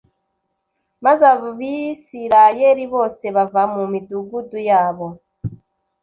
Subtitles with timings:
[1.03, 5.07] Maze abisirayeli bose bava mu midugudu yabo